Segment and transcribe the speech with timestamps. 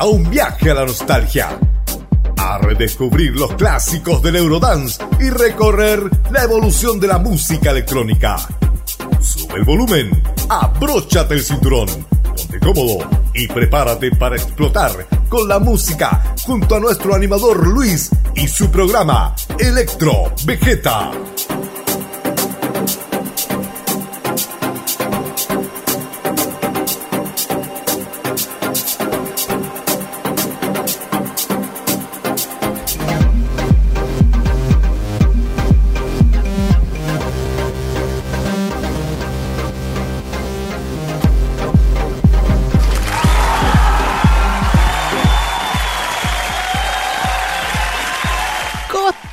[0.00, 1.58] a un viaje a la nostalgia,
[2.38, 8.36] a redescubrir los clásicos del Eurodance y recorrer la evolución de la música electrónica.
[9.20, 11.86] Sube el volumen, abróchate el cinturón,
[12.24, 18.48] ponte cómodo y prepárate para explotar con la música junto a nuestro animador Luis y
[18.48, 21.10] su programa Electro Vegeta.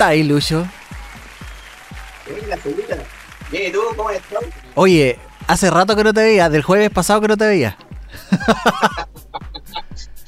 [0.08, 0.67] Ahí, Lucho?
[3.52, 4.44] Bien, ¿y tú cómo estás?
[4.75, 7.77] Oye, hace rato que no te veía, del jueves pasado que no te veía.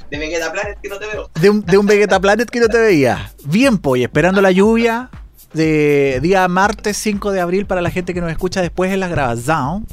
[0.09, 1.29] de Vegeta Planet que no te veo.
[1.39, 3.31] De un, de un Vegeta Planet que no te veía.
[3.45, 5.09] Bien, pues, esperando la lluvia
[5.53, 9.07] de día martes 5 de abril para la gente que nos escucha después en la
[9.07, 9.85] grabación.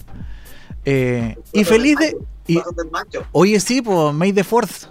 [0.84, 2.17] Eh, y feliz de.
[2.47, 2.61] Y,
[3.33, 4.87] oye, sí, pues, May the Fourth.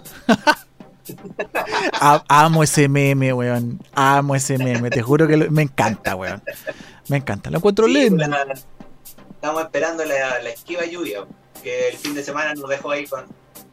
[2.28, 3.80] Amo ese meme, weón.
[3.94, 4.90] Amo ese meme.
[4.90, 6.42] Te juro que me encanta, weón.
[7.08, 7.50] Me encanta.
[7.50, 8.24] Lo encuentro lindo.
[9.30, 11.24] estamos esperando la, esquiva lluvia,
[11.62, 13.24] que el fin de semana nos dejó ahí con,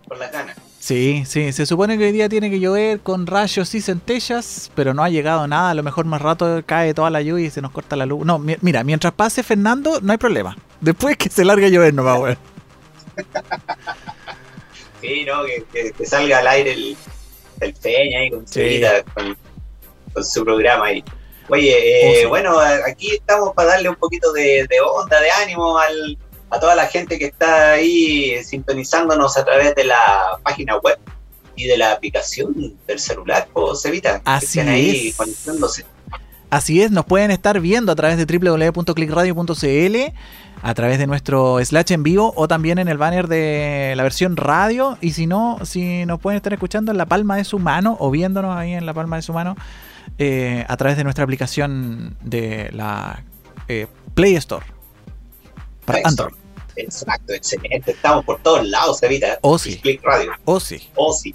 [0.07, 0.57] con las ganas.
[0.79, 4.93] Sí, sí, se supone que hoy día tiene que llover con rayos y centellas, pero
[4.93, 5.69] no ha llegado nada.
[5.69, 8.25] A lo mejor más rato cae toda la lluvia y se nos corta la luz.
[8.25, 10.57] No, mira, mientras pase Fernando, no hay problema.
[10.81, 12.37] Después que se largue a llover, no va, weón.
[15.03, 16.95] Sí, no, que, salga al aire el,
[17.63, 18.45] el Peña ahí con,
[20.13, 21.03] con, su programa ahí.
[21.49, 26.17] Oye, eh, oh, bueno, aquí estamos para darle un poquito de, onda, de ánimo al,
[26.49, 30.97] a toda la gente que está ahí sintonizándonos a través de la página web
[31.55, 35.85] y de la aplicación del celular, o Cevita, Así que ahí conectándose.
[36.53, 39.95] Así es, nos pueden estar viendo a través de www.clickradio.cl
[40.61, 44.37] a través de nuestro slash en vivo o también en el banner de la versión
[44.37, 44.99] radio.
[45.01, 48.11] Y si no, si nos pueden estar escuchando en la palma de su mano o
[48.11, 49.55] viéndonos ahí en la palma de su mano
[50.19, 53.23] eh, a través de nuestra aplicación de la
[53.67, 54.63] eh, Play Store
[55.85, 56.35] para Android.
[56.75, 57.93] Exacto, excelente.
[57.93, 59.39] Estamos por todos lados, Evita.
[59.41, 59.79] O sí.
[59.79, 60.33] Click Radio.
[60.45, 60.87] O sí.
[60.93, 61.33] O sí.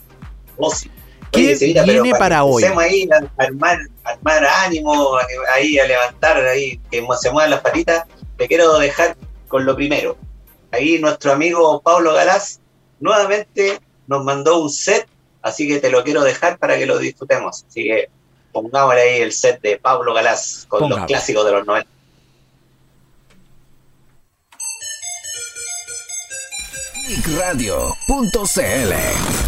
[0.58, 0.88] O sí.
[1.30, 2.64] ¿Qué viene para, hoy?
[2.64, 5.18] ahí a armar, armar ánimo,
[5.54, 8.04] ahí a levantar, ahí que se muevan las patitas
[8.38, 9.16] te quiero dejar
[9.48, 10.16] con lo primero.
[10.70, 12.60] Ahí nuestro amigo Pablo Galás
[13.00, 15.06] nuevamente nos mandó un set,
[15.42, 17.64] así que te lo quiero dejar para que lo disfrutemos.
[17.68, 18.08] Así que
[18.52, 21.90] pongámosle ahí el set de Pablo Galás con los clásicos de los 90.
[27.38, 29.47] Radio.cl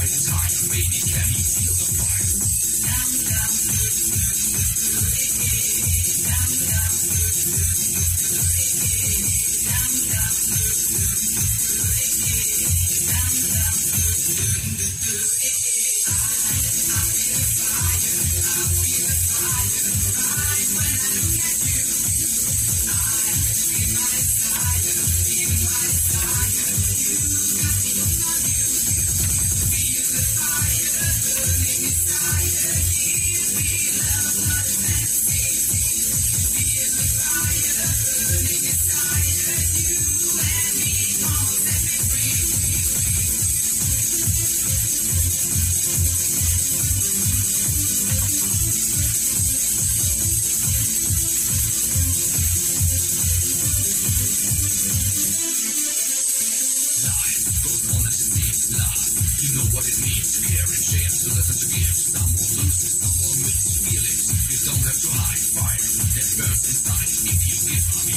[0.00, 1.39] I'm sorry, baby, can?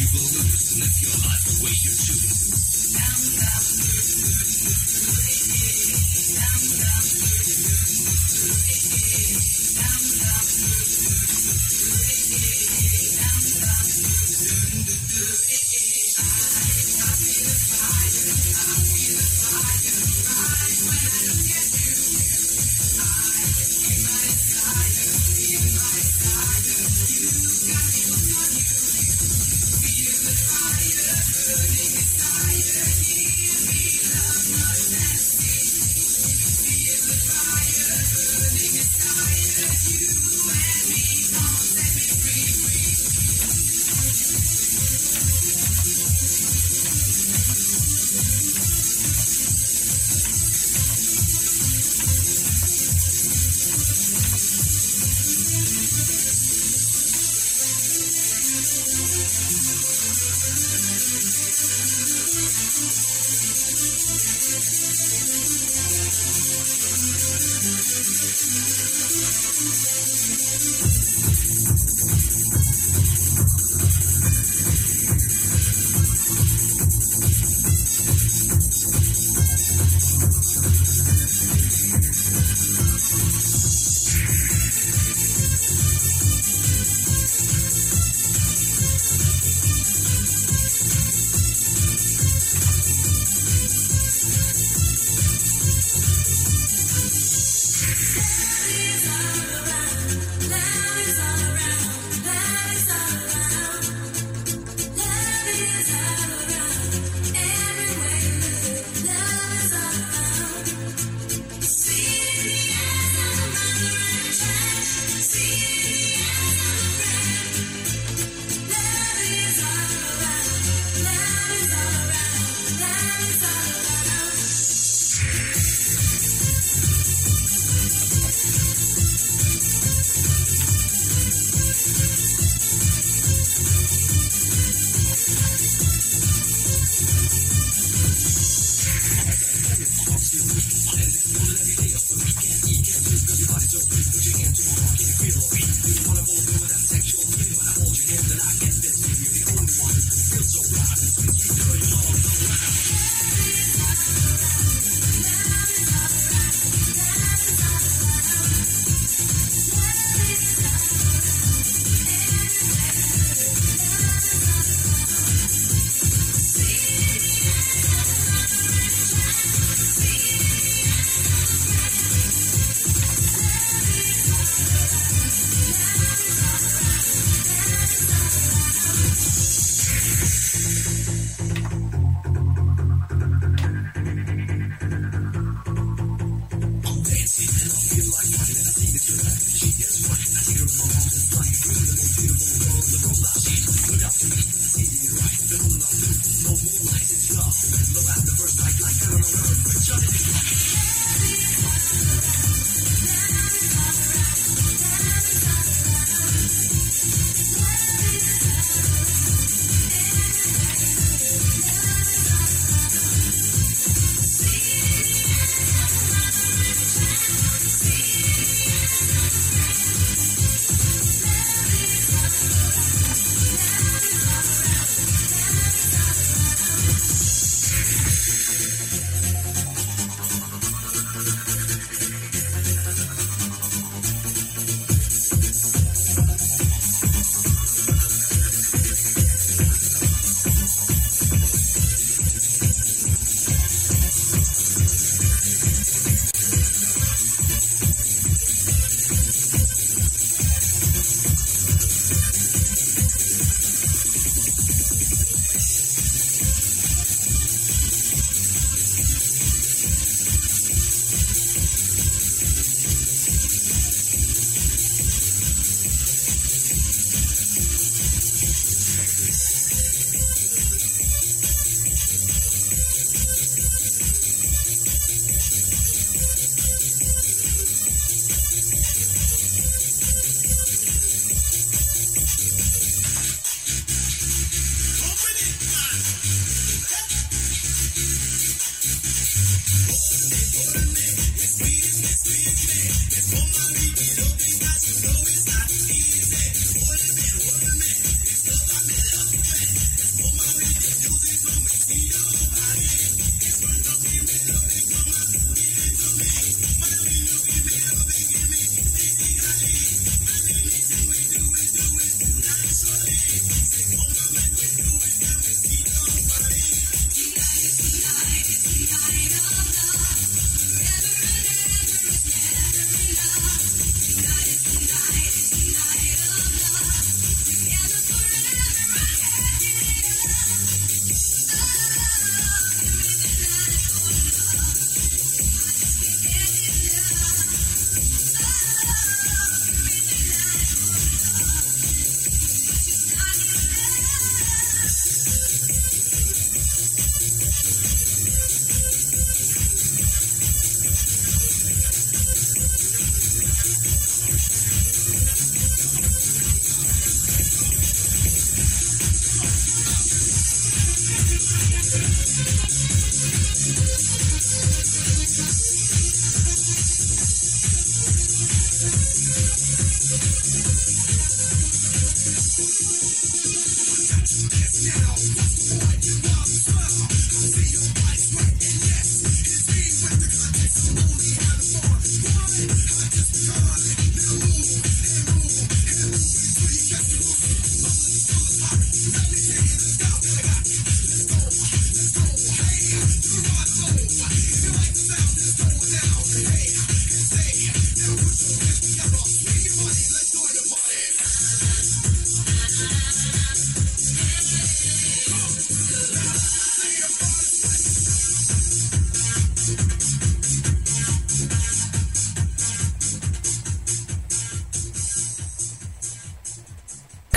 [0.03, 2.32] people lose and live your life the way you choose.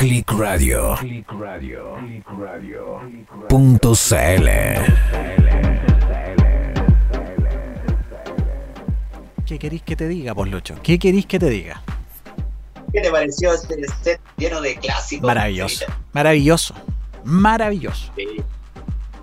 [0.07, 0.95] Click Radio.
[1.01, 1.97] Click Radio.
[1.99, 3.01] Click Radio.
[3.49, 4.49] Punto CL.
[9.45, 10.77] ¿Qué queréis que te diga, Lucho?
[10.85, 11.83] ¿Qué queréis que te diga?
[12.93, 15.27] ¿Qué te pareció este set lleno de clásicos?
[15.27, 15.87] Maravilloso.
[16.13, 16.75] Maravilloso.
[17.25, 18.13] Maravilloso.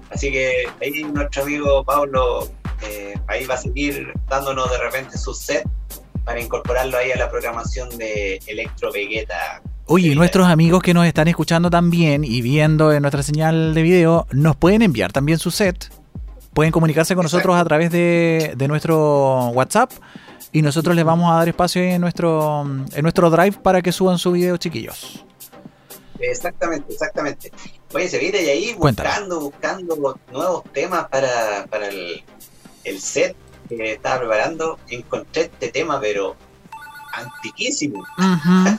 [0.10, 2.50] Así que ahí nuestro amigo Pablo
[2.82, 5.66] eh, ahí va a seguir dándonos de repente su set
[6.26, 9.62] para incorporarlo ahí a la programación de Electro Vegeta
[9.96, 14.26] Oye, nuestros amigos que nos están escuchando también y viendo en nuestra señal de video,
[14.32, 15.94] nos pueden enviar también su set.
[16.56, 19.92] Pueden comunicarse con nosotros a través de, nuestro WhatsApp
[20.52, 24.18] y nosotros les vamos a dar espacio en nuestro, en nuestro drive para que suban
[24.18, 25.24] su video, chiquillos.
[26.20, 27.52] Exactamente, exactamente.
[27.94, 32.24] Oye, se viene ahí buscando, buscando nuevos temas para, para el,
[32.84, 33.36] el set
[33.70, 34.80] que estaba preparando.
[34.90, 36.36] Encontré este tema, pero
[37.14, 38.06] antiquísimo.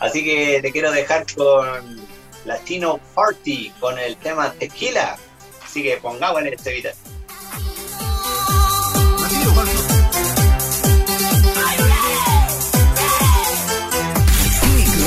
[0.00, 2.00] Así que te quiero dejar con
[2.44, 5.16] Latino Party con el tema Tequila.
[5.64, 6.92] Así que pongamos en este video.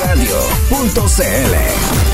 [0.05, 2.12] Radio.cl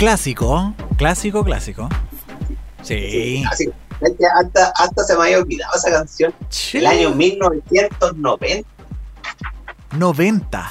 [0.00, 1.86] clásico, clásico, clásico.
[2.82, 3.44] Sí.
[4.34, 6.34] Hasta, hasta se me había olvidado esa canción.
[6.72, 8.66] El año 1990.
[9.92, 10.68] 90.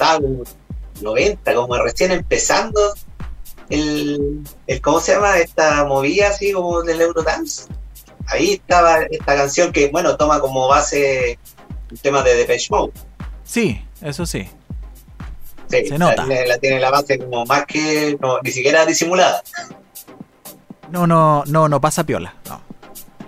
[1.02, 2.80] 90, como recién empezando
[3.70, 5.38] el, el, ¿cómo se llama?
[5.38, 7.68] Esta movida así como del Eurodance.
[8.26, 11.38] Ahí estaba esta canción que, bueno, toma como base
[11.92, 12.94] el tema de Depeche Mode.
[13.44, 14.50] Sí, eso sí.
[15.69, 16.25] Se nota.
[16.25, 19.43] La, tiene la base como más que, ni siquiera disimulada.
[20.91, 22.62] No, no, no, no pasa piola, no.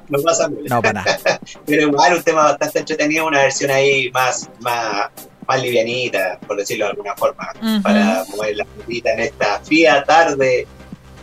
[0.09, 0.67] No pasa piola.
[0.69, 1.19] No, para nada.
[1.65, 5.09] Pero igual un tema bastante entretenido, una versión ahí más, más,
[5.47, 10.67] más livianita, por decirlo de alguna forma, para mover la putita en esta fría tarde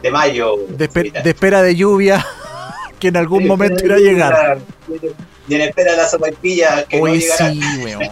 [0.02, 0.57] de mayo.
[0.68, 0.85] De,
[1.24, 2.24] espera de lluvia,
[3.00, 4.59] que en algún momento irá a llegar.
[5.48, 7.54] Y en espera de las sopaipillas que no llegarán.
[7.54, 8.02] Sí, weón.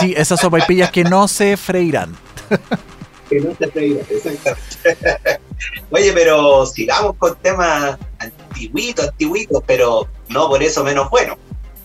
[0.00, 2.16] sí, esas sopaipillas que no se freirán.
[3.30, 5.40] que no se freirán, exactamente.
[5.90, 11.38] Oye, pero sigamos con temas antiguitos, antiguitos, pero no por eso menos bueno.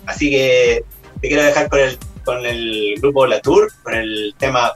[0.05, 0.83] Así que
[1.21, 4.73] te quiero dejar con el con el grupo La Tour, con el tema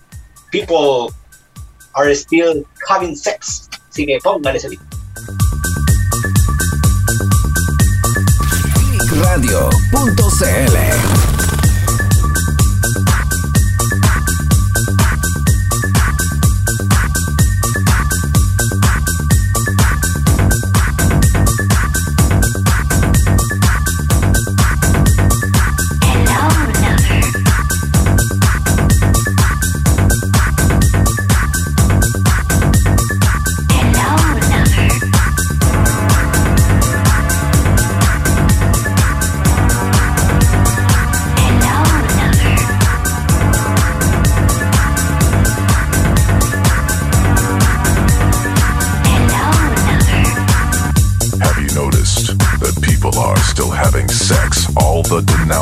[0.52, 1.14] People
[1.94, 3.68] Are Still Having Sex.
[3.90, 4.70] Así que póngale ese.
[9.22, 11.29] Radio.cl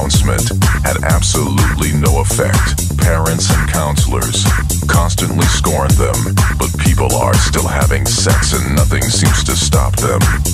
[0.07, 2.97] announcement had absolutely no effect.
[2.97, 4.45] Parents and counselors
[4.87, 6.15] constantly scorn them,
[6.57, 10.46] but people are still having sex and nothing seems to stop them.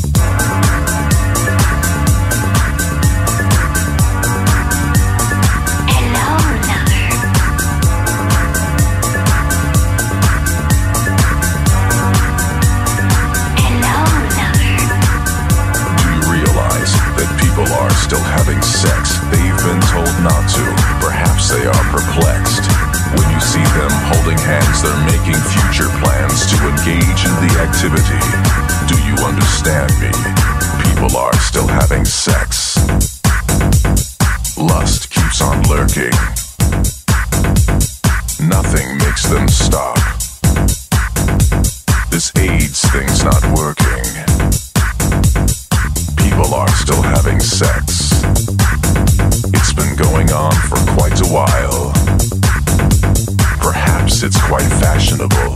[55.04, 55.54] fashionable.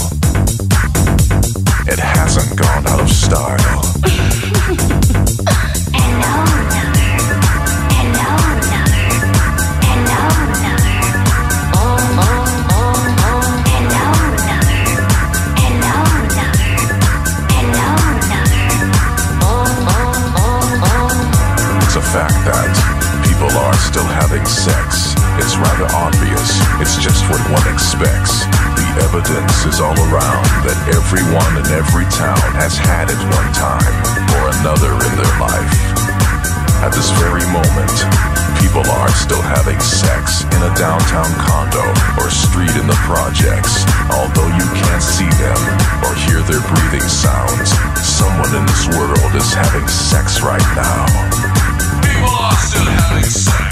[1.87, 5.03] It hasn't gone out of style.
[31.87, 33.95] Every town has had it one time
[34.35, 35.71] or another in their life.
[36.83, 37.95] At this very moment,
[38.59, 41.87] people are still having sex in a downtown condo
[42.19, 43.87] or street in the projects.
[44.11, 45.59] Although you can't see them
[46.03, 47.71] or hear their breathing sounds,
[48.03, 51.07] someone in this world is having sex right now.
[52.03, 53.66] People are still having sex.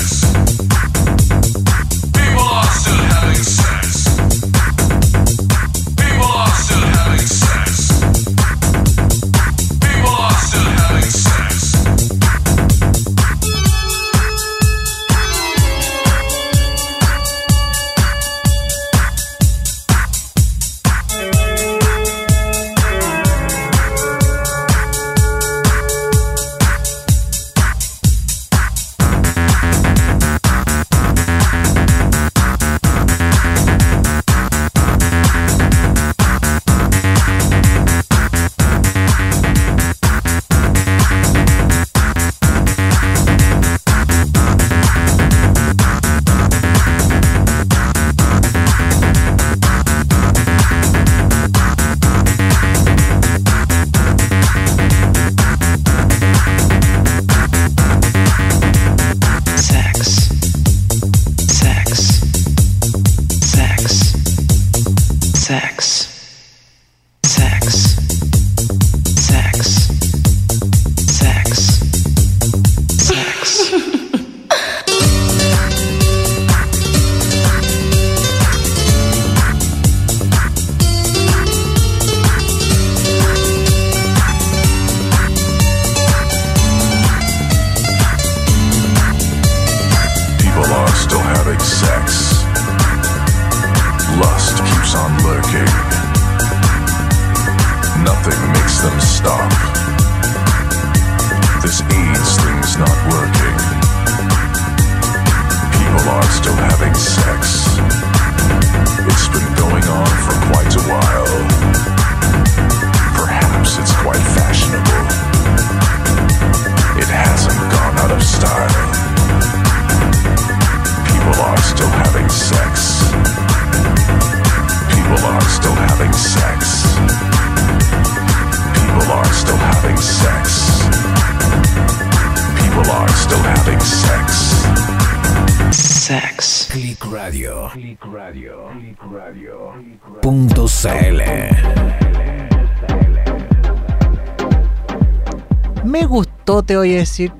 [146.65, 147.31] Te a decir.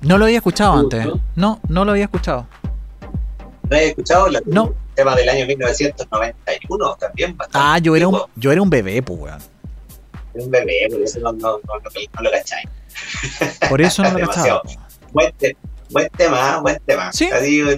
[0.00, 1.06] No lo había escuchado antes.
[1.34, 2.46] No, no lo había escuchado.
[3.68, 4.28] ¿No había escuchado?
[4.28, 4.74] La, no.
[4.94, 7.36] tema del año 1991 también.
[7.52, 9.40] Ah, yo era, un, yo era un bebé, pues, weón.
[10.34, 12.68] Era un bebé, por eso no, no, no, no lo cacháis.
[13.68, 14.62] Por eso no lo cachaba.
[15.12, 15.32] Buen,
[15.90, 17.12] buen tema, buen tema.
[17.12, 17.28] Sí,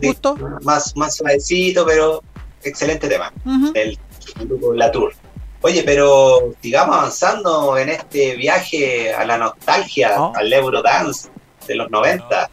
[0.03, 0.37] justo.
[0.63, 2.23] Más, más suavecito, pero
[2.63, 3.33] excelente tema.
[3.75, 3.99] El
[4.41, 5.13] grupo La Tour.
[5.63, 10.33] Oye, pero sigamos avanzando en este viaje a la nostalgia, Oh.
[10.37, 11.29] al Eurodance
[11.67, 12.49] de los 90.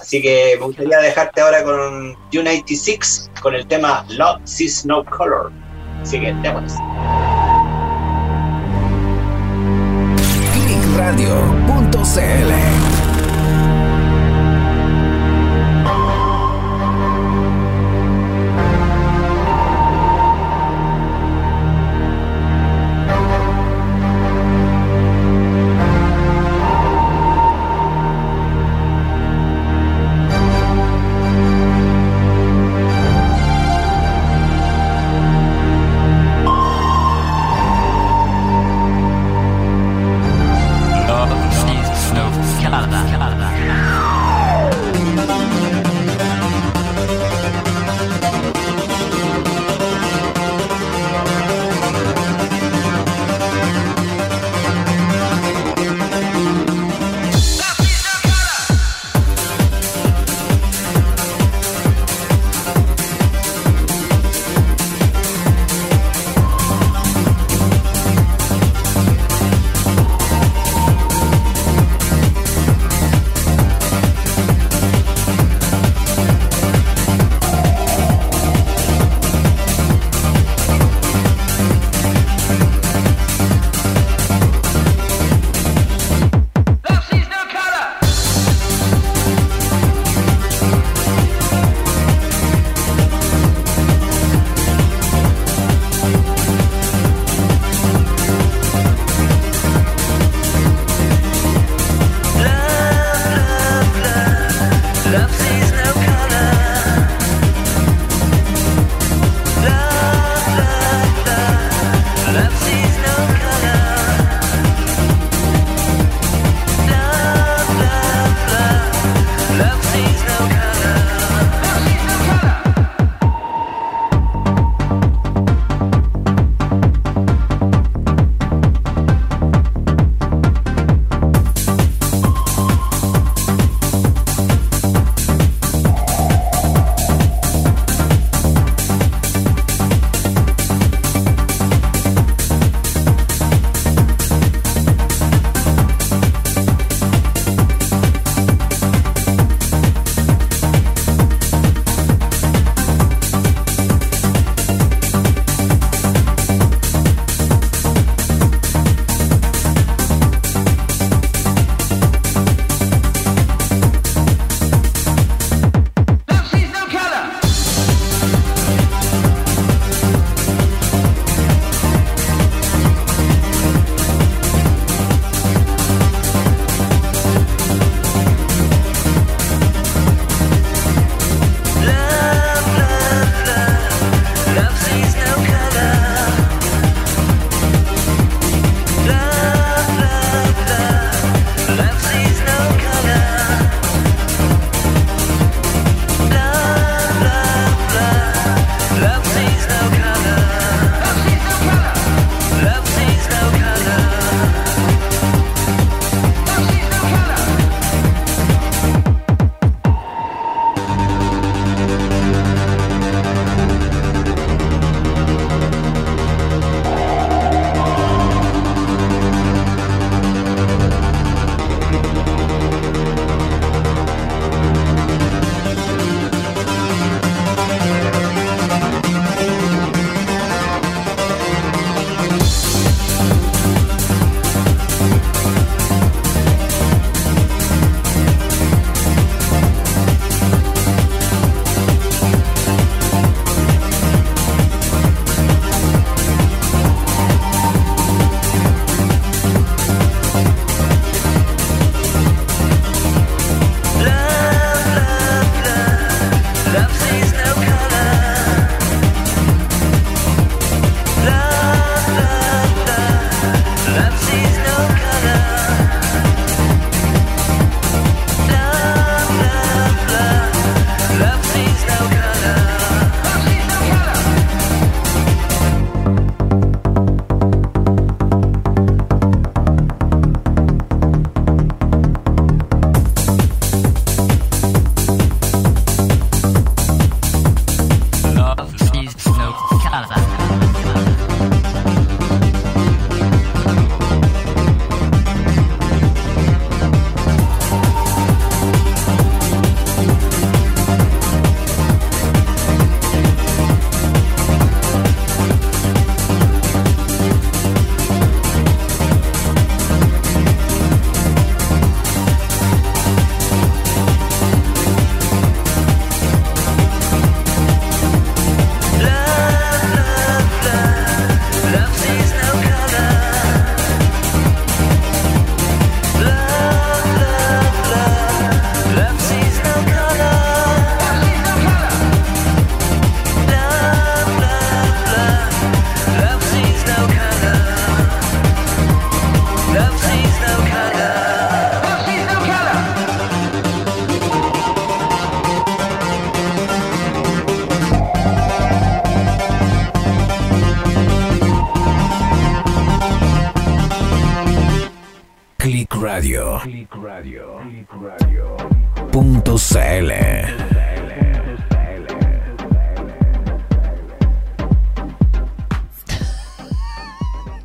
[0.00, 5.50] Así que me gustaría dejarte ahora con U96 con el tema Love Sees No Color.
[6.02, 6.72] Así que démonos.
[11.52, 12.81] Clickradio.cl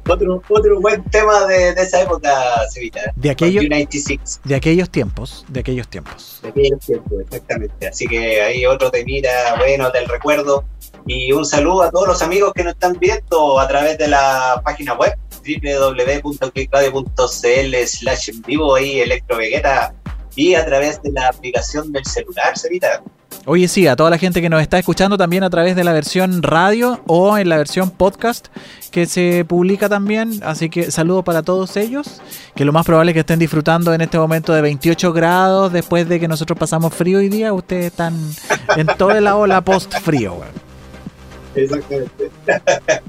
[0.09, 2.31] Otro, otro buen tema de, de esa época,
[2.71, 3.01] Cevita.
[3.17, 6.39] De aquellos, United de aquellos tiempos, de aquellos tiempos.
[6.41, 7.87] De aquellos tiempos, exactamente.
[7.87, 10.63] Así que ahí otro temita bueno del recuerdo.
[11.05, 14.61] Y un saludo a todos los amigos que nos están viendo a través de la
[14.63, 19.93] página web www.clickradio.cl slash en vivo ahí Electro Vegeta
[20.37, 23.01] y a través de la aplicación del celular, Cevita.
[23.45, 25.93] Oye, sí, a toda la gente que nos está escuchando también a través de la
[25.93, 28.47] versión radio o en la versión podcast
[28.91, 30.39] que se publica también.
[30.43, 32.21] Así que saludo para todos ellos,
[32.55, 36.07] que lo más probable es que estén disfrutando en este momento de 28 grados después
[36.07, 37.51] de que nosotros pasamos frío hoy día.
[37.51, 38.15] Ustedes están
[38.75, 40.35] en toda la ola post-frío.
[41.55, 42.29] Exactamente.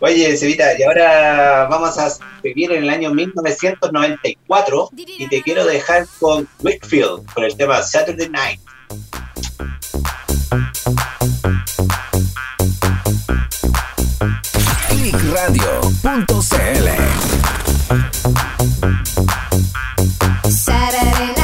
[0.00, 6.06] Oye, Cevita, y ahora vamos a vivir en el año 1994 y te quiero dejar
[6.20, 8.60] con Wickfield con el tema Saturday Night.
[14.88, 16.06] Clickradio.cl
[20.50, 21.35] Saturday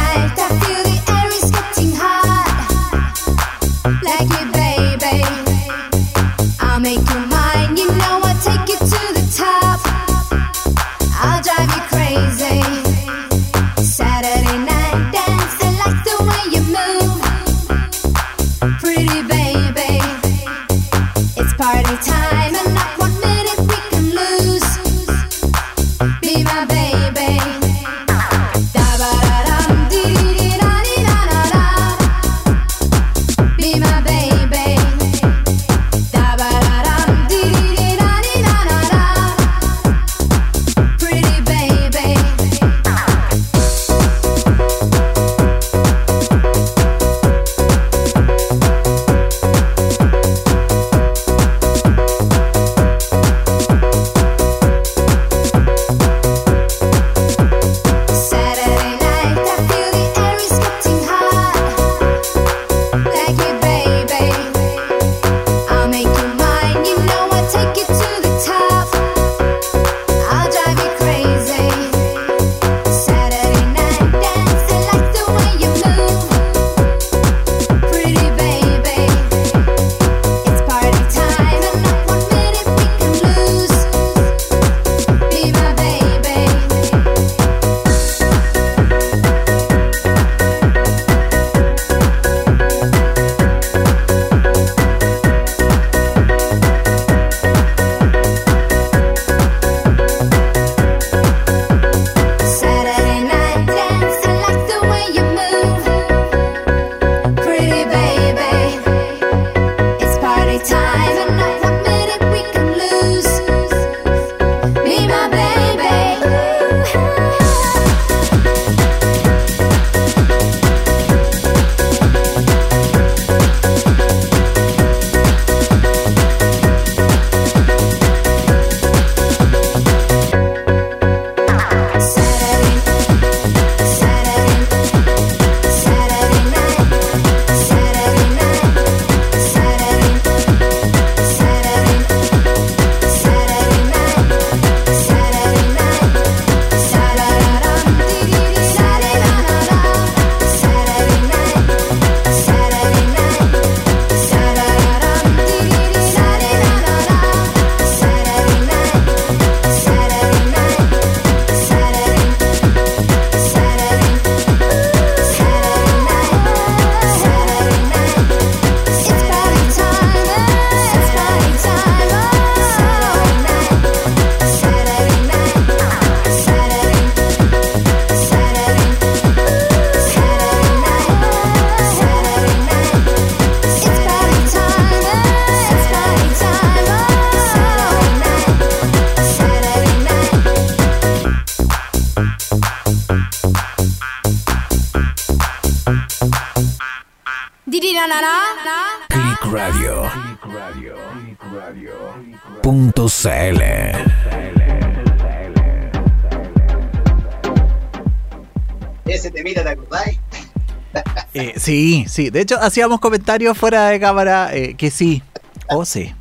[211.43, 212.31] Eh, sí, sí.
[212.31, 215.23] De hecho, hacíamos comentarios fuera de cámara eh, que sí.
[215.69, 216.15] O sí.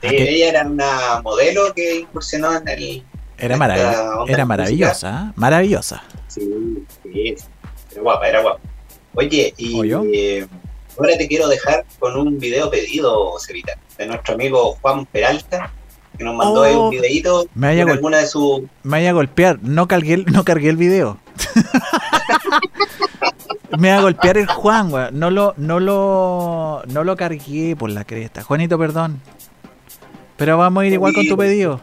[0.00, 3.04] ella era una modelo que incursionó en el.
[3.36, 5.32] Era, marav era maravillosa, ¿eh?
[5.36, 6.02] maravillosa.
[6.28, 6.40] Sí,
[7.02, 7.34] sí.
[7.92, 8.60] Era guapa, era guapa.
[9.14, 10.46] Oye, y eh,
[10.98, 15.72] ahora te quiero dejar con un video pedido, Cevita, de nuestro amigo Juan Peralta,
[16.16, 18.62] que nos mandó oh, un videito me con alguna de sus.
[18.82, 21.18] Me vaya a golpear, no cargué, el, no cargué el video.
[23.78, 25.18] me va a golpear el Juan, weón.
[25.18, 28.42] No lo, no lo, no lo cargué por la cresta.
[28.42, 29.20] Juanito, perdón.
[30.36, 31.80] Pero vamos a ir igual con tu pedido.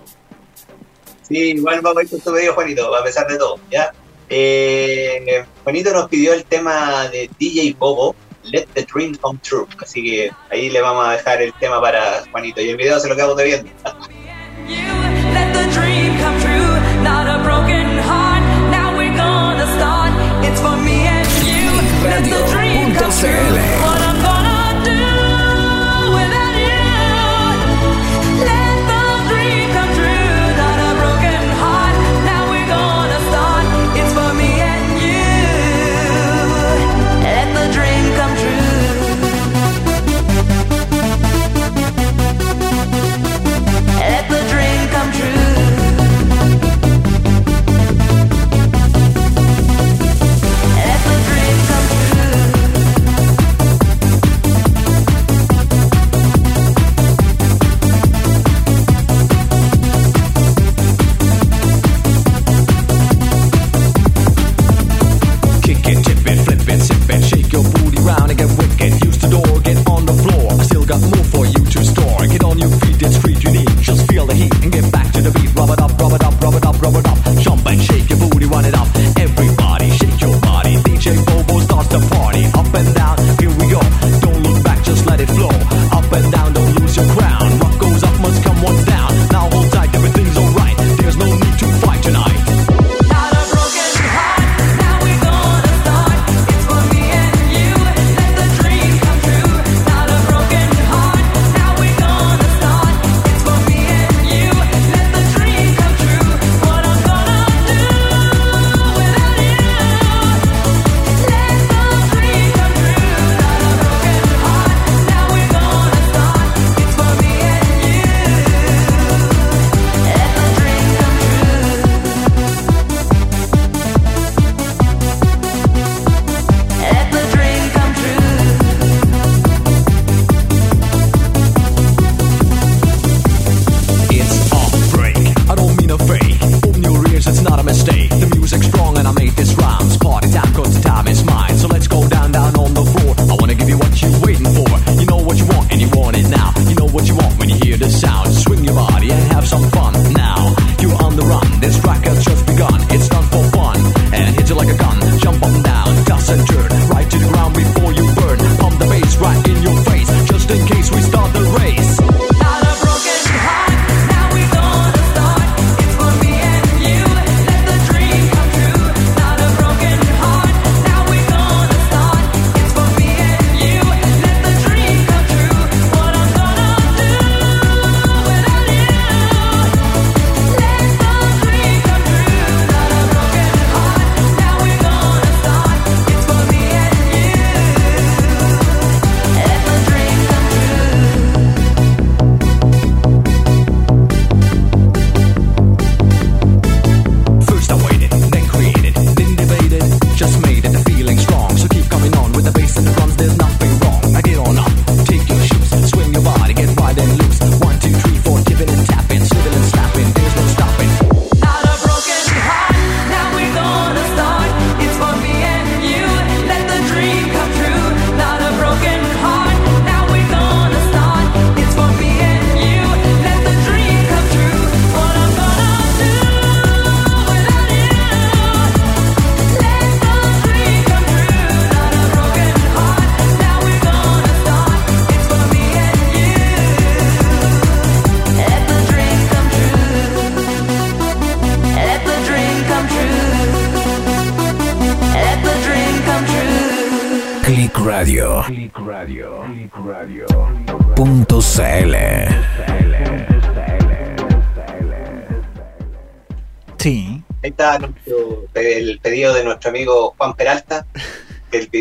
[1.21, 3.91] Sí, igual vamos a ir con tu pedido, Juanito, a pesar de todo, ¿ya?
[4.29, 9.67] Eh, Juanito nos pidió el tema de DJ Bobo, Let the Dream Come True.
[9.81, 12.61] Así que ahí le vamos a dejar el tema para Juanito.
[12.61, 13.69] Y el video se lo quedamos viendo.
[22.17, 23.96] radio.cl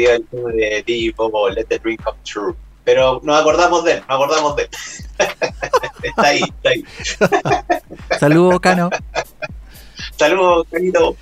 [0.07, 2.55] salió el tema de DJ Bobo, Let the Dream Come True.
[2.85, 4.69] Pero nos acordamos de él, nos acordamos de él.
[6.03, 6.85] está ahí, está ahí.
[8.21, 8.91] Saludos, Cano.
[10.17, 11.17] Saludos, Canito.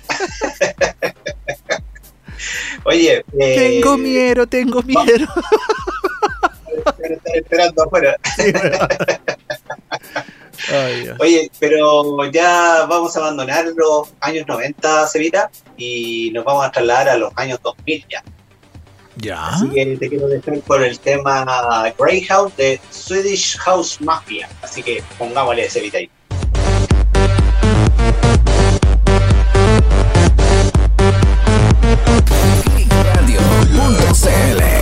[2.83, 3.25] Oye.
[3.39, 5.27] Eh, tengo miedo, tengo miedo.
[6.85, 8.15] Estar esperando afuera.
[8.35, 8.77] Sí, bueno.
[11.17, 11.23] oh.
[11.23, 17.09] Oye, pero ya vamos a abandonar los años 90, Sevita, y nos vamos a trasladar
[17.09, 18.23] a los años 2000 ya.
[19.17, 19.47] Ya.
[19.47, 24.49] Así que te quiero dejar por el tema Greyhound de Swedish House Mafia.
[24.61, 26.09] Así que pongámosle Cevita ahí.
[33.15, 34.74] Radio.cl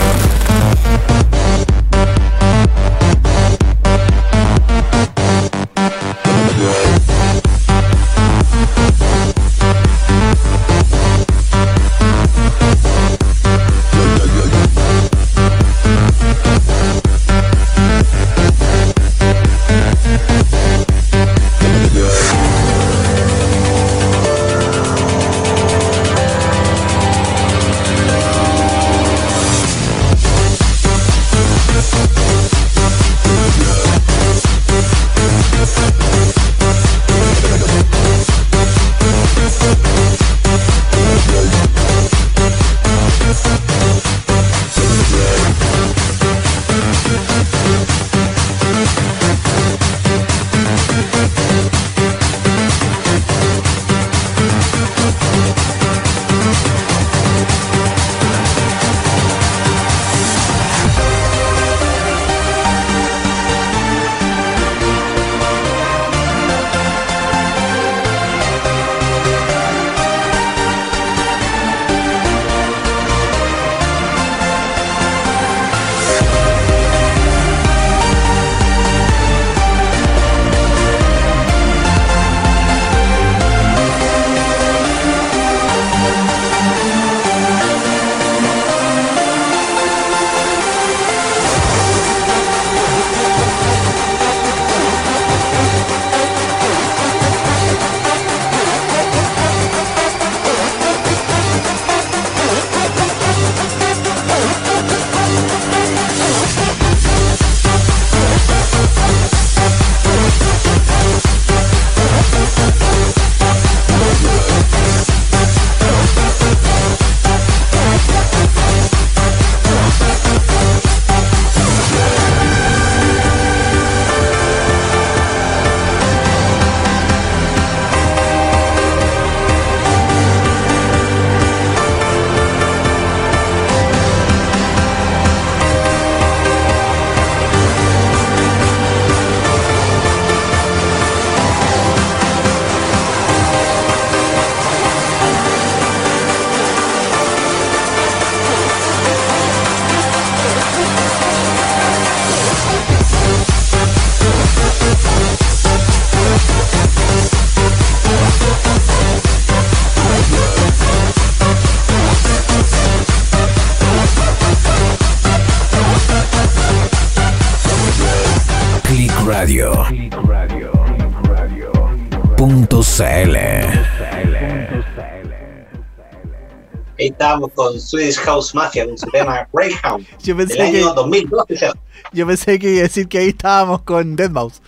[177.94, 180.08] Swedish House Mafia con su tema Greyhound.
[180.24, 181.56] Yo del pensé año que, 2012.
[181.58, 181.74] ya.
[182.12, 184.60] yo pensé que iba a decir que ahí estábamos con Deadmau5.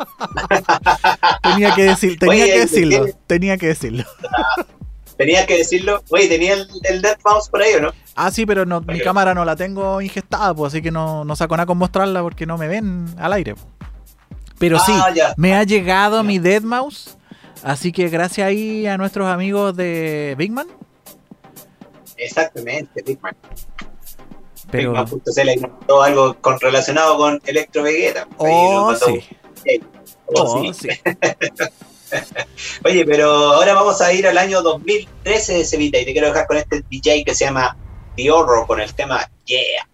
[1.42, 4.04] tenía que decir, tenía Oye, que decirlo, tenía que decirlo.
[5.16, 6.02] Tenía que decirlo.
[6.08, 7.92] Oye, ¿tenía el, el Dead Mouse por ahí o no?
[8.16, 11.36] Ah, sí, pero no, mi cámara no la tengo ingestada, pues así que no, no
[11.36, 13.54] saco nada con mostrarla porque no me ven al aire.
[13.54, 13.60] po.
[14.58, 15.34] Pero sí, Ah, ya.
[15.36, 17.16] me ha llegado mi Deadmau5,
[17.62, 20.68] así que gracias ahí a nuestros amigos de Bigman.
[22.20, 23.36] Exactamente, Bigman.
[24.70, 28.26] Pero, Bigman.cl mandó algo con, relacionado con Electro Vegeta.
[28.26, 29.30] Nos oh, sí,
[30.32, 30.88] Oh, oh, sí.
[30.88, 30.88] sí.
[32.84, 36.46] Oye, pero ahora vamos a ir al año 2013 de Sevita y te quiero dejar
[36.46, 37.76] con este DJ que se llama
[38.16, 39.88] The Horror con el tema Yeah.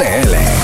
[0.00, 0.59] Clickradio.cl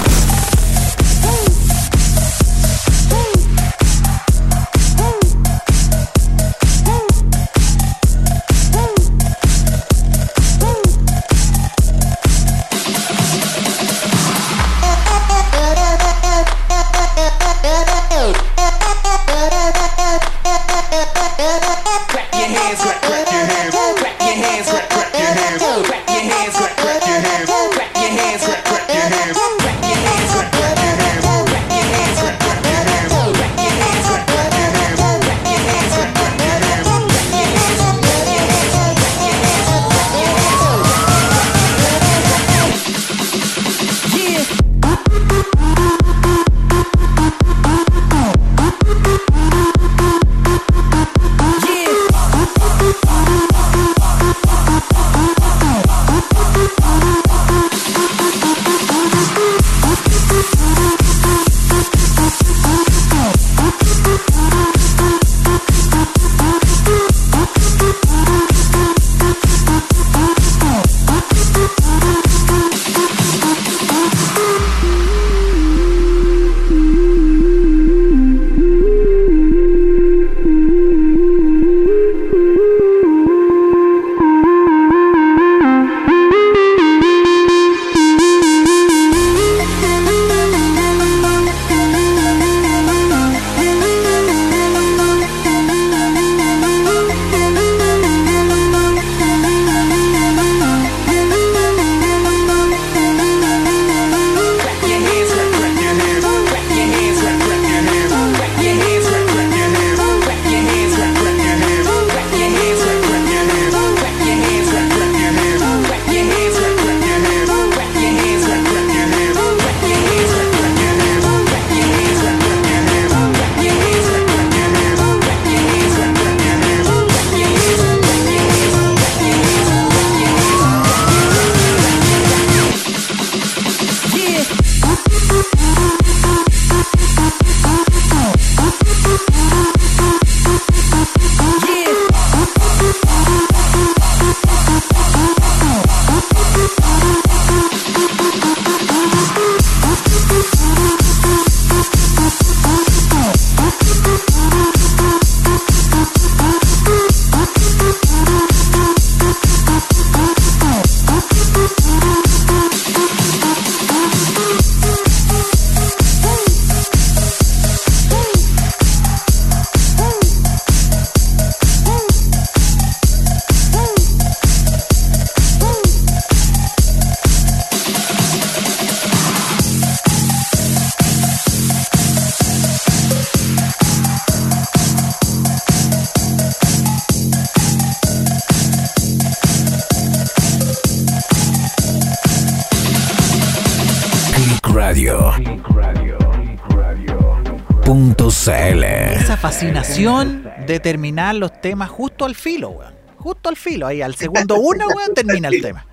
[199.60, 202.94] fascinación de terminar los temas justo al filo, weón.
[203.18, 205.86] Justo al filo, ahí al segundo uno, weón, termina el tema.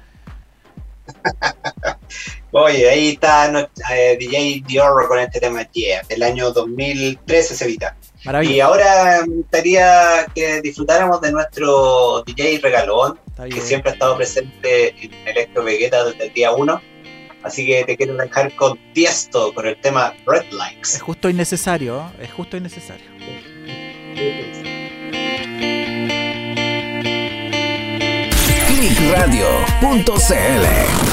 [2.52, 7.96] Oye, ahí está no- eh, DJ Dior con este tema Yeah, del año 2013, Sevita.
[8.22, 8.64] Y Maravilloso.
[8.66, 15.14] ahora me gustaría que disfrutáramos de nuestro DJ regalón, que siempre ha estado presente en
[15.28, 16.82] Electro Vegeta desde el día 1.
[17.42, 21.02] Así que te quiero dejar con Tiesto, con el tema Red Es Lights.
[21.02, 22.24] justo y necesario, ¿eh?
[22.26, 23.04] es justo y necesario.
[28.84, 31.13] Clickradio.cl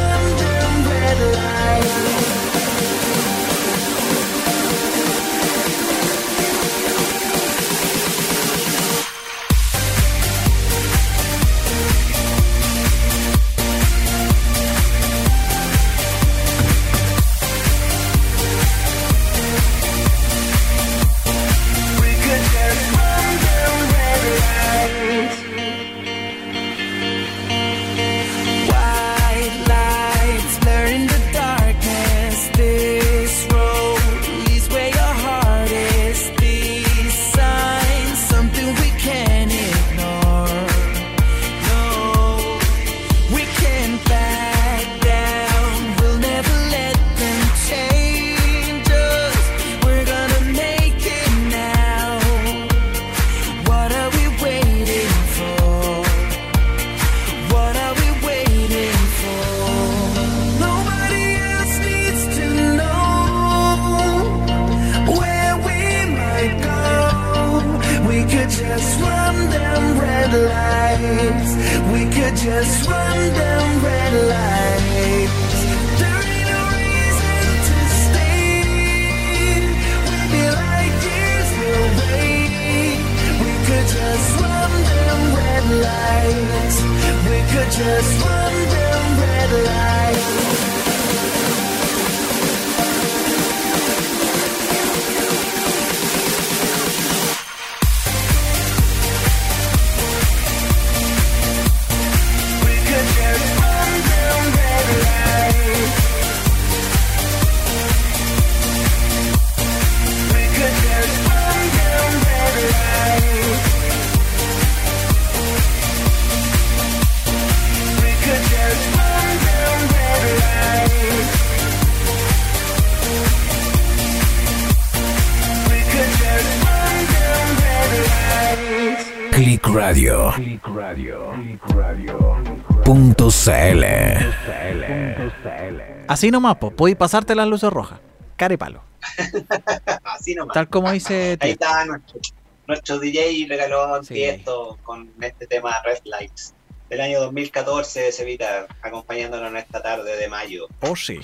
[136.21, 137.99] Así nomás, pues, podéis pasarte las luces rojas.
[138.37, 138.83] Care palo.
[140.03, 140.53] Así nomás.
[140.53, 142.19] Tal como dice Ahí está nuestro,
[142.67, 144.13] nuestro DJ regaló Sí.
[144.13, 146.53] Tiesto con este tema Red Lights
[146.91, 150.67] del año 2014 de Sevita, acompañándonos en esta tarde de mayo.
[150.81, 151.19] Oh, sí.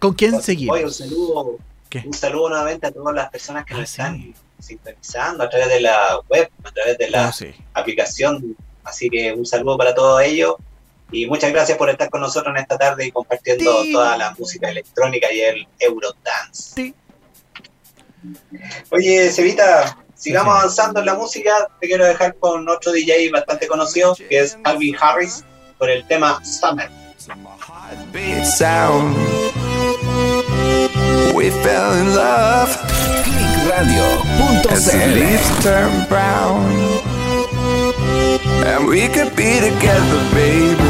[0.00, 0.80] ¿Con quién seguimos?
[0.82, 1.58] un saludo,
[1.88, 2.02] ¿Qué?
[2.04, 4.00] un saludo nuevamente a todas las personas que Ah, nos sí.
[4.00, 7.54] están sintonizando a través de la web, a través de la Oh, sí.
[7.74, 8.56] aplicación.
[8.82, 10.56] Así que un saludo para todos ellos
[11.12, 13.92] y muchas gracias por estar con nosotros en esta tarde y compartiendo Sí.
[13.92, 16.72] toda la música electrónica y el Eurodance.
[16.74, 16.94] Sí.
[18.90, 20.60] Oye, Sevita, sigamos Sí.
[20.60, 21.68] avanzando en la música.
[21.80, 25.44] Te quiero dejar con otro DJ bastante conocido que es Calvin Harris
[25.78, 26.90] por el tema Summer.
[31.34, 32.68] We fell in love
[34.68, 35.14] as the Clickradio.cl.
[35.14, 36.66] leaves turn brown.
[38.66, 40.89] And we could be together, baby,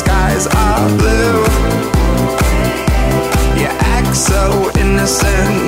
[0.00, 1.42] Skies are blue.
[3.60, 5.59] You act so innocent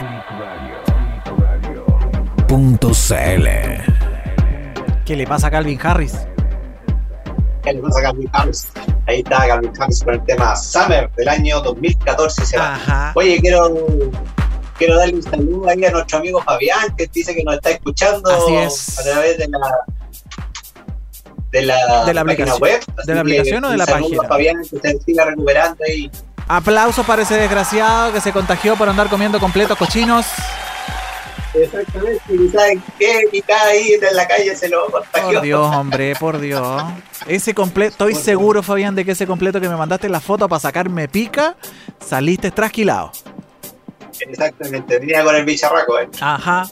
[0.00, 1.84] Radio.
[2.48, 3.46] Punto CL.
[5.04, 6.14] ¿Qué le pasa a Calvin Harris?
[7.62, 8.68] ¿Qué le pasa a Calvin Harris?
[9.06, 12.74] Ahí está Calvin Harris con el tema Summer del año 2014 se va.
[12.76, 13.12] Ajá.
[13.14, 13.74] Oye, quiero,
[14.78, 18.30] quiero darle un saludo ahí a nuestro amigo Fabián, que dice que nos está escuchando
[18.30, 18.98] Así es.
[19.00, 19.58] a través de la
[21.50, 22.58] de la, De la página aplicación.
[22.60, 22.80] web.
[23.06, 24.22] ¿De la aplicación o de la página?
[24.28, 26.10] Fabián, que se siga recuperando ahí.
[26.52, 30.26] Aplausos para ese desgraciado que se contagió por andar comiendo completos cochinos.
[31.54, 33.22] Exactamente, y ¿saben qué?
[33.30, 35.30] Y cada ahí en la calle se lo contagió.
[35.30, 36.82] Por Dios, hombre, por Dios.
[37.28, 40.48] Ese completo, estoy Por seguro, Fabián, de que ese completo que me mandaste la foto
[40.48, 41.54] para sacarme pica,
[42.04, 43.12] saliste trasquilado.
[44.18, 46.00] Exactamente, venía con el bicharraco.
[46.00, 46.08] ¿eh?
[46.20, 46.68] Ajá.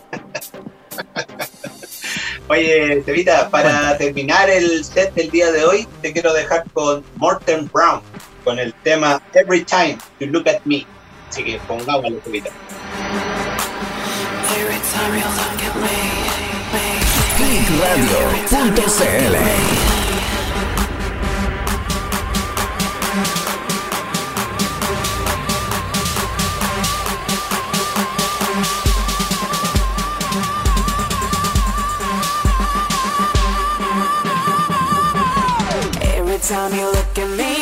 [2.48, 7.70] Oye, Tevita, para terminar el set del día de hoy, te quiero dejar con Morten
[7.72, 8.00] Brown,
[8.48, 10.86] con el tema Every Time You Look at Me.
[11.28, 12.48] Así que pongámoslo, Tevita.
[17.36, 19.36] Clickradio.cl
[36.00, 37.57] Every time you look at me,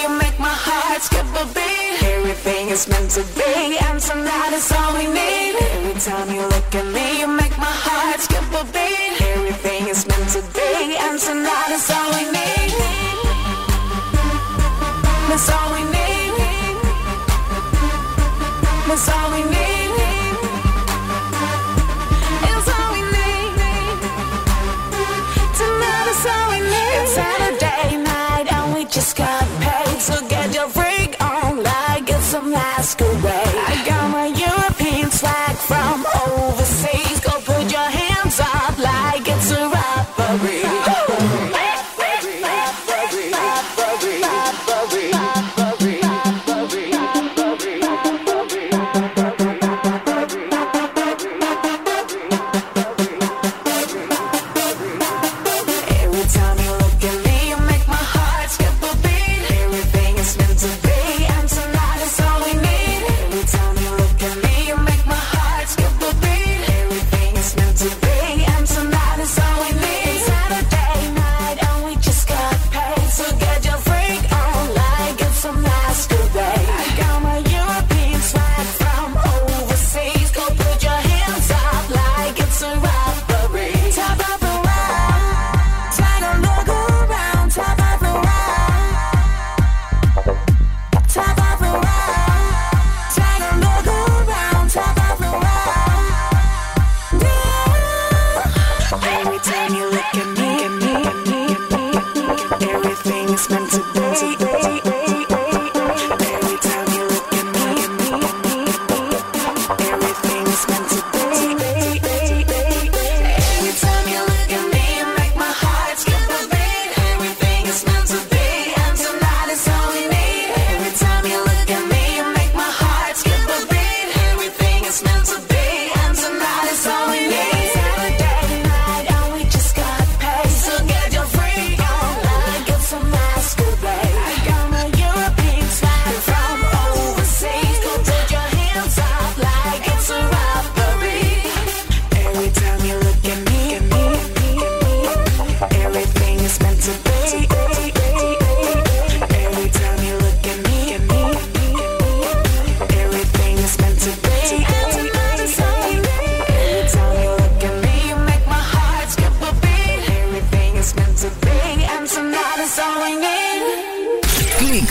[2.37, 5.57] Everything is meant to be, and tonight is all we need.
[5.57, 9.21] Every time you look at me, you make my heart skip a beat.
[9.35, 12.75] Everything is meant to be, and tonight is all we need.
[15.29, 16.35] That's all we need.
[18.87, 19.47] That's all we need.
[19.49, 19.66] It's all we need.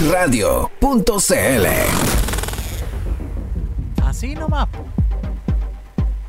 [0.06, 1.66] clickradio.cl
[4.04, 4.68] Así nomás.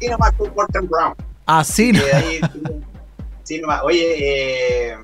[0.01, 1.15] Y nomás con Morton Brown.
[1.45, 2.13] Así nomás.
[2.15, 2.41] ahí-
[3.45, 3.83] sí, nomás.
[3.85, 4.97] Oye, eh,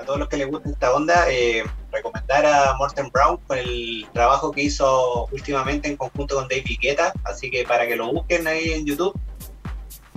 [0.00, 4.06] a todos los que les gusta esta onda, eh, recomendar a Morton Brown con el
[4.12, 8.46] trabajo que hizo últimamente en conjunto con David Guetta, así que para que lo busquen
[8.46, 9.18] ahí en YouTube.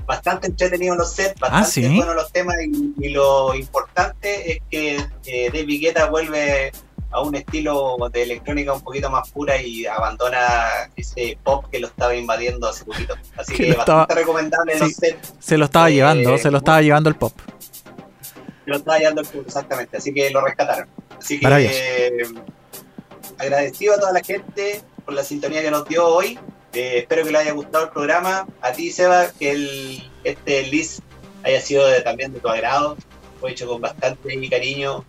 [0.06, 1.96] Bastante entretenidos los sets, bastante sí.
[1.98, 6.72] buenos los temas y, y lo importante es que eh, David Guetta vuelve
[7.16, 11.88] a un estilo de electrónica un poquito más pura y abandona ese pop que lo
[11.88, 13.16] estaba invadiendo hace poquito.
[13.38, 14.92] Así Que que, lo estaba- bastante recomendable sí.
[14.94, 17.34] sets Se lo estaba Eh, llevando, se lo estaba llevando el pop.
[18.66, 20.88] lo estaba llevando el club, exactamente, así que lo rescataron.
[21.18, 22.24] Así que eh,
[23.38, 26.40] agradecido a toda la gente por la sintonía que nos dio hoy.
[26.74, 28.48] Eh, espero que les haya gustado el programa.
[28.62, 31.00] A ti, Seba, que el, este list
[31.44, 32.98] haya sido de- también de tu agrado.
[33.40, 35.06] Fue hecho con bastante cariño,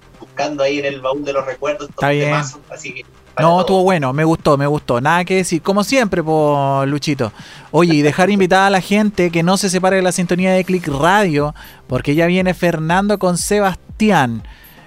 [0.63, 1.89] ahí en el baúl de los recuerdos.
[1.91, 2.27] Está bien.
[2.27, 3.61] temazos, así que para No, todos.
[3.63, 5.01] estuvo bueno, me gustó, me gustó.
[5.01, 7.33] Nada que decir, como siempre, por Luchito.
[7.71, 10.65] Oye, y dejar invitada a la gente que no se separe de la sintonía de
[10.65, 11.55] Click Radio,
[11.87, 14.43] porque ya viene Fernando con Sebastián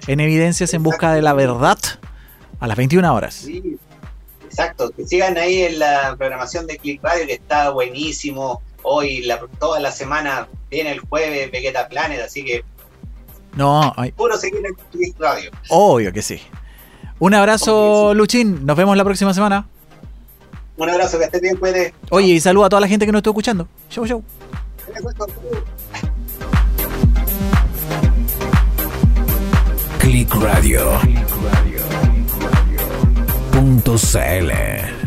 [0.06, 1.78] en Evidencias en Busca de la Verdad
[2.58, 3.34] a las 21 horas.
[3.34, 3.76] Sí,
[4.44, 4.90] exacto.
[4.90, 8.62] Que sigan ahí en la programación de Click Radio, que está buenísimo.
[8.82, 12.64] Hoy, la, toda la semana, viene el jueves Vegeta Planet, así que
[13.54, 15.50] No, ay, puro seguir en Click Radio.
[15.68, 16.40] obvio que sí.
[17.18, 18.64] Un abrazo, Luchín.
[18.64, 19.66] Nos vemos la próxima semana.
[20.76, 21.92] Un abrazo, que estés bien, puede.
[22.10, 23.68] Oye, y saluda a toda la gente que nos está escuchando.
[23.90, 24.24] Show, show.
[29.98, 30.98] Click Radio.
[33.52, 34.99] Punto CL.